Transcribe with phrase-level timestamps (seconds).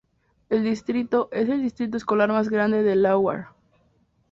[0.49, 3.49] El distrito es el distrito escolar más grande de Delaware.